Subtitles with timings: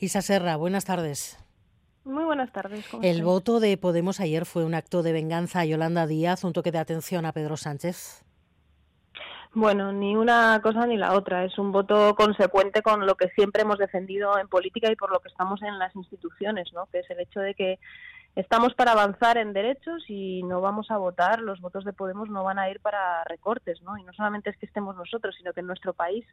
[0.00, 1.44] Isa Serra, buenas tardes.
[2.04, 2.86] Muy buenas tardes.
[3.02, 6.70] El voto de Podemos ayer fue un acto de venganza a Yolanda Díaz, un toque
[6.70, 8.24] de atención a Pedro Sánchez.
[9.54, 11.44] Bueno, ni una cosa ni la otra.
[11.44, 15.18] Es un voto consecuente con lo que siempre hemos defendido en política y por lo
[15.18, 16.86] que estamos en las instituciones, ¿no?
[16.86, 17.80] Que es el hecho de que
[18.38, 22.44] estamos para avanzar en derechos y no vamos a votar, los votos de Podemos no
[22.44, 23.98] van a ir para recortes, ¿no?
[23.98, 26.24] Y no solamente es que estemos nosotros, sino que en nuestro país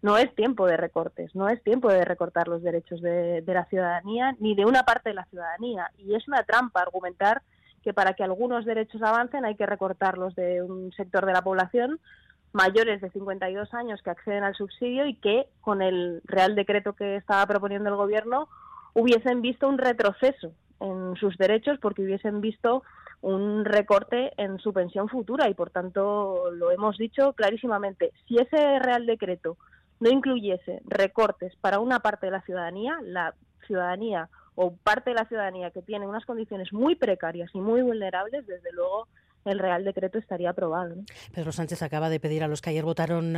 [0.00, 4.36] no es tiempo de recortes, no es tiempo de recortar los derechos de, la ciudadanía
[4.38, 5.90] ni de una parte de la ciudadanía.
[5.98, 7.42] Y es una trampa argumentar
[7.82, 11.98] que para que algunos derechos avancen hay que recortarlos de un sector de la población
[12.52, 17.16] mayores de 52 años que acceden al subsidio y que con el Real Decreto que
[17.16, 18.48] estaba proponiendo el Gobierno
[18.94, 22.82] hubiesen visto un retroceso en sus derechos porque hubiesen visto
[23.20, 28.12] un recorte en su pensión futura y por tanto lo hemos dicho clarísimamente.
[28.26, 29.56] Si ese Real Decreto
[30.00, 33.34] no incluyese recortes para una parte de la ciudadanía, la
[33.66, 38.46] ciudadanía o parte de la ciudadanía que tiene unas condiciones muy precarias y muy vulnerables,
[38.46, 39.08] desde luego
[39.44, 40.96] el Real Decreto estaría aprobado.
[41.32, 43.36] Pedro Sánchez acaba de pedir a los que ayer votaron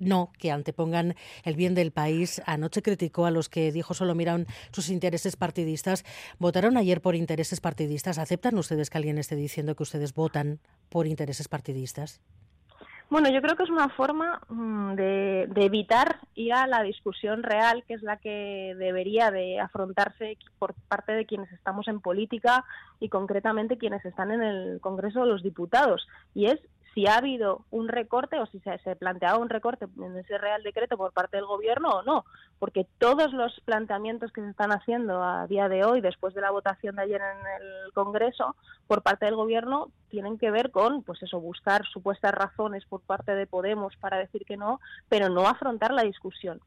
[0.00, 2.42] no que antepongan el bien del país.
[2.46, 6.04] Anoche criticó a los que dijo solo miran sus intereses partidistas.
[6.38, 8.18] ¿Votaron ayer por intereses partidistas?
[8.18, 12.20] ¿Aceptan ustedes que alguien esté diciendo que ustedes votan por intereses partidistas?
[13.10, 17.82] Bueno, yo creo que es una forma mm, de, evitar ir a la discusión real,
[17.88, 22.64] que es la que debería de afrontarse por parte de quienes estamos en política
[23.00, 26.06] y concretamente quienes están en el Congreso de los Diputados.
[26.36, 26.60] Y es
[26.94, 30.62] si ha habido un recorte o si se, se, planteaba un recorte en ese Real
[30.62, 32.24] Decreto por parte del Gobierno o no,
[32.58, 36.50] porque todos los planteamientos que se están haciendo a día de hoy, después de la
[36.50, 41.22] votación de ayer en el Congreso, por parte del Gobierno, tienen que ver con, pues
[41.22, 45.92] eso, buscar supuestas razones por parte de Podemos para decir que no, pero no afrontar
[45.92, 46.60] la discusión.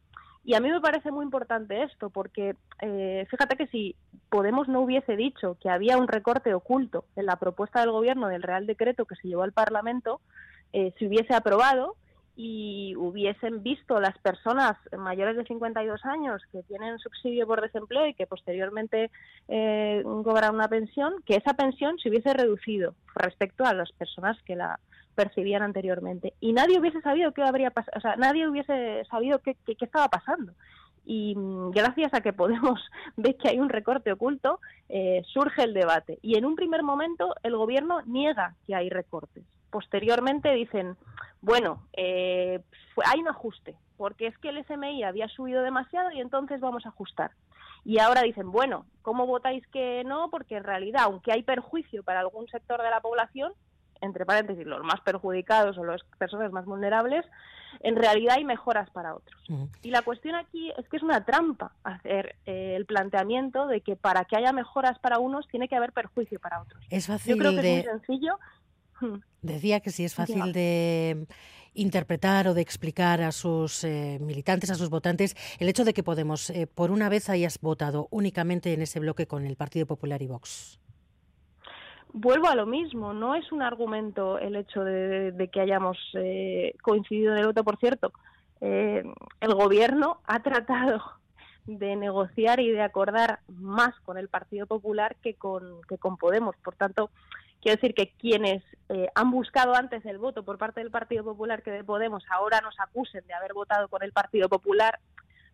[0.46, 3.96] Y a mí me parece muy importante esto, porque eh, fíjate que si
[4.34, 8.42] Podemos no hubiese dicho que había un recorte oculto en la propuesta del Gobierno del
[8.42, 10.22] Real Decreto que se llevó al Parlamento,
[10.74, 11.96] eh, se hubiese aprobado
[12.36, 18.16] y hubiesen visto las personas mayores de 52 años que tienen subsidio por desempleo y
[18.16, 19.12] que posteriormente
[19.50, 24.56] eh, cobran una pensión, que esa pensión se hubiese reducido respecto a las personas que
[24.56, 24.80] la
[25.16, 26.34] percibían anteriormente.
[26.40, 30.08] Y nadie hubiese sabido qué habría pasado, o sea, nadie hubiese sabido qué, qué, estaba
[30.08, 30.54] pasando.
[31.06, 32.80] Y mm, gracias a que Podemos
[33.18, 34.60] ver que hay un recorte oculto,
[34.90, 36.20] eh, surge el debate.
[36.22, 39.44] Y en un primer momento el gobierno niega que hay recortes.
[39.70, 40.96] Posteriormente dicen,
[41.42, 42.60] bueno, eh,
[43.06, 46.90] hay un ajuste, porque es que el SMI había subido demasiado y entonces vamos a
[46.90, 47.32] ajustar.
[47.86, 50.30] Y ahora dicen, bueno, ¿cómo votáis que no?
[50.30, 53.52] Porque en realidad, aunque hay perjuicio para algún sector de la población,
[54.04, 57.26] entre paréntesis, los más perjudicados o las personas más vulnerables,
[57.80, 59.42] en realidad hay mejoras para otros.
[59.82, 63.96] Y la cuestión aquí es que es una trampa hacer eh, el planteamiento de que
[63.96, 66.84] para que haya mejoras para unos tiene que haber perjuicio para otros.
[66.90, 67.80] Es fácil Yo creo que de...
[67.80, 68.40] es muy sencillo.
[69.42, 71.28] Decía que sí es fácil de
[71.74, 76.04] interpretar o de explicar a sus eh, militantes, a sus votantes, el hecho de que
[76.04, 80.22] Podemos, eh, por una vez, hayas votado únicamente en ese bloque con el Partido Popular
[80.22, 80.80] y Vox
[82.14, 87.34] vuelvo a lo mismo, no es un argumento el hecho de, que hayamos eh, coincidido
[87.34, 87.64] en el voto.
[87.64, 88.14] Por cierto,
[88.62, 89.04] eh,
[89.42, 91.02] el Gobierno ha tratado
[91.66, 96.56] de negociar y de acordar más con el Partido Popular que con, que con Podemos.
[96.58, 97.10] Por tanto,
[97.62, 101.64] quiero decir que quienes eh, han buscado antes el voto por parte del Partido Popular
[101.64, 105.00] que de Podemos ahora nos acusen de haber votado con el Partido Popular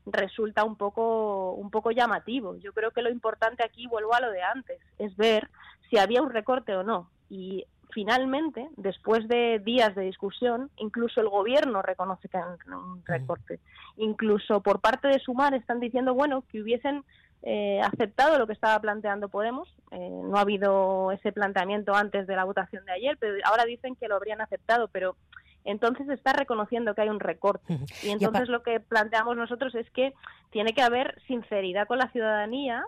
[0.05, 2.55] resulta un poco un poco llamativo.
[2.57, 5.49] Yo creo que lo importante aquí, vuelvo a lo de antes, es ver
[5.89, 7.09] si había un recorte o no.
[7.29, 13.59] Y finalmente, después de días de discusión, incluso el gobierno reconoce que hay un recorte.
[13.97, 17.03] Incluso por parte de Sumar están diciendo, bueno, que hubiesen
[17.41, 19.73] eh, aceptado lo que estaba planteando Podemos.
[19.91, 23.95] Eh, no ha habido ese planteamiento antes de la votación de ayer, pero ahora dicen
[23.95, 25.15] que lo habrían aceptado, pero
[25.65, 27.79] entonces está reconociendo que hay un recorte.
[28.03, 30.13] Y entonces lo que planteamos nosotros es que
[30.51, 32.85] tiene que haber sinceridad con la ciudadanía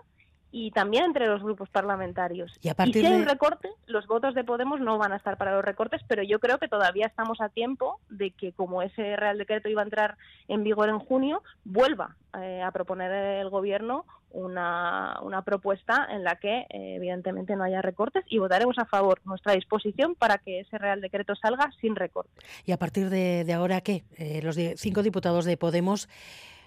[0.52, 2.52] y también entre los grupos parlamentarios.
[2.60, 5.64] Y, si hay un recorte, los votos de Podemos no van a estar para los
[5.64, 9.70] recortes, pero yo creo que todavía estamos a tiempo de que, como ese Real Decreto
[9.70, 10.18] iba a entrar
[10.48, 16.36] en vigor en junio, vuelva eh, a proponer el Gobierno una, una propuesta en la
[16.36, 20.76] que, eh, evidentemente, no haya recortes y votaremos a favor nuestra disposición para que ese
[20.76, 22.44] Real Decreto salga sin recortes.
[22.66, 24.04] ¿Y a partir de, ahora qué?
[24.18, 26.08] Eh, los cinco diputados de Podemos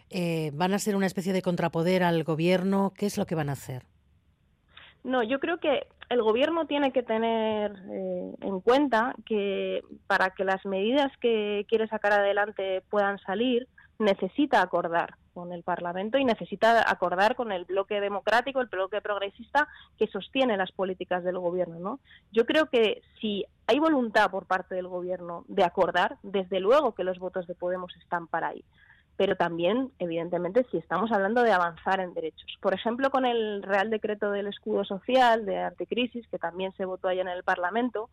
[0.09, 2.93] eh, ¿Van a ser una especie de contrapoder al gobierno?
[2.95, 3.83] ¿Qué es lo que van a hacer?
[5.03, 10.43] No, yo creo que el gobierno tiene que tener eh, en cuenta que para que
[10.43, 13.67] las medidas que quiere sacar adelante puedan salir,
[13.99, 19.67] necesita acordar con el Parlamento y necesita acordar con el bloque democrático, el bloque progresista
[19.97, 21.77] que sostiene las políticas del gobierno.
[21.79, 21.99] ¿no?
[22.31, 27.03] Yo creo que si hay voluntad por parte del gobierno de acordar, desde luego que
[27.03, 28.63] los votos de Podemos están para ahí
[29.17, 32.57] pero también, evidentemente, si estamos hablando de avanzar en derechos.
[32.61, 37.07] Por ejemplo, con el Real Decreto del Escudo Social de Anticrisis, que también se votó
[37.07, 38.09] allá en el Parlamento,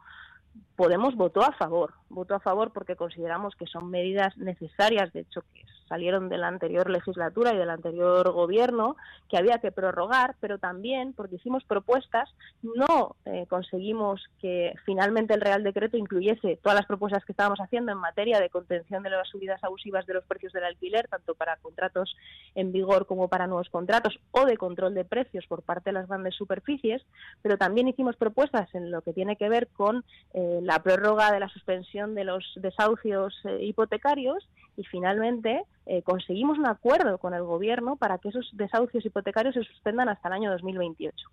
[0.76, 5.42] Podemos votó a favor, votó a favor porque consideramos que son medidas necesarias, de hecho
[5.54, 8.96] que salieron de la anterior legislatura y del anterior gobierno,
[9.28, 12.30] que había que prorrogar, pero también porque hicimos propuestas,
[12.62, 17.92] no eh, conseguimos que finalmente el Real Decreto incluyese todas las propuestas que estábamos haciendo
[17.92, 21.58] en materia de contención de las subidas abusivas de los precios del alquiler, tanto para
[21.58, 22.16] contratos
[22.54, 26.08] en vigor como para nuevos contratos, o de control de precios por parte de las
[26.08, 27.02] grandes superficies,
[27.42, 31.40] pero también hicimos propuestas en lo que tiene que ver con eh, la prórroga de
[31.40, 37.42] la suspensión de los desahucios eh, hipotecarios y finalmente eh, conseguimos un acuerdo con el
[37.42, 41.28] gobierno para que esos desahucios hipotecarios se suspendan hasta el año 2028.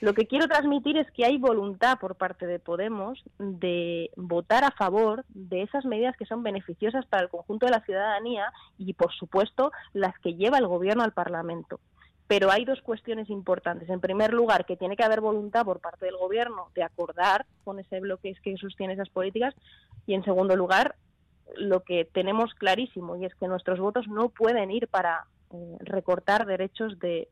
[0.00, 4.70] Lo que quiero transmitir es que hay voluntad por parte de Podemos de votar a
[4.70, 9.12] favor de esas medidas que son beneficiosas para el conjunto de la ciudadanía y, por
[9.12, 11.80] supuesto, las que lleva el gobierno al Parlamento.
[12.28, 13.88] Pero hay dos cuestiones importantes.
[13.88, 17.80] En primer lugar, que tiene que haber voluntad por parte del Gobierno de acordar con
[17.80, 19.54] ese bloque que sostiene esas políticas.
[20.06, 20.94] Y en segundo lugar,
[21.56, 26.44] lo que tenemos clarísimo y es que nuestros votos no pueden ir para eh, recortar
[26.44, 27.28] derechos de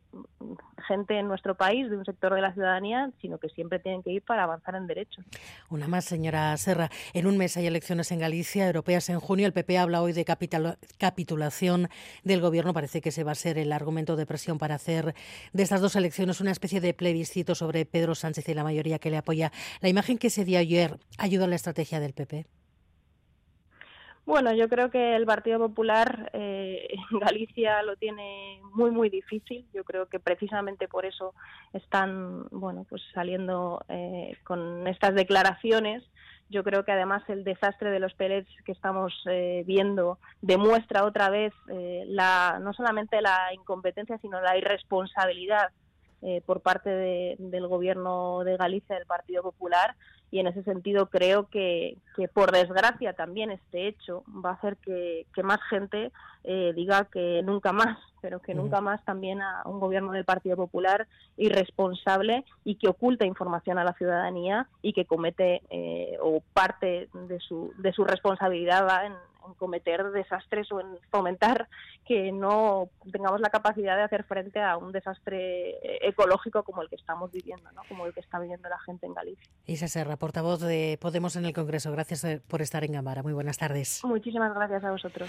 [0.89, 4.11] gente en nuestro país, de un sector de la ciudadanía, sino que siempre tienen que
[4.11, 5.23] ir para avanzar en derechos.
[5.69, 6.89] Una más, señora Serra.
[7.13, 9.47] En un mes hay elecciones en Galicia, europeas en junio.
[9.47, 11.89] El PP habla hoy de capitulación
[12.25, 12.73] del Gobierno.
[12.73, 15.15] Parece que ese va a ser el argumento de presión para hacer
[15.53, 19.11] de estas dos elecciones una especie de plebiscito sobre Pedro Sánchez y la mayoría que
[19.11, 19.53] le apoya.
[19.83, 22.47] La imagen que se dio ayer ayuda a la estrategia del PP.
[24.27, 29.65] Bueno, yo creo que el Partido Popular eh, en Galicia lo tiene muy muy difícil.
[29.73, 31.33] Yo creo que precisamente por eso
[31.73, 36.03] están, bueno, pues saliendo eh, con estas declaraciones.
[36.51, 41.31] Yo creo que además el desastre de los pellets que estamos eh, viendo demuestra otra
[41.31, 45.71] vez la, no solamente la incompetencia, sino la irresponsabilidad
[46.47, 49.95] por parte del gobierno de Galicia, del Partido Popular,
[50.31, 54.77] y en ese sentido creo que, que por desgracia también este hecho va a hacer
[54.79, 56.11] que, más gente
[56.47, 60.57] eh, diga que nunca más, pero que nunca más también a un gobierno del Partido
[60.57, 67.09] Popular irresponsable y que oculta información a la ciudadanía y que comete eh, o parte
[67.13, 69.15] de su, de su responsabilidad va en,
[69.47, 71.69] en cometer desastres o en fomentar
[72.07, 76.89] que no tengamos la capacidad de hacer frente a un desastre eh, ecológico como el
[76.89, 77.83] que estamos viviendo, ¿no?
[77.89, 79.51] como el que está viviendo la gente en Galicia.
[79.67, 83.23] Isa Serra, portavoz de Podemos en el Congreso, gracias eh, por estar en Gamara.
[83.23, 84.01] Muy buenas tardes.
[84.05, 85.29] Muchísimas gracias a vosotros.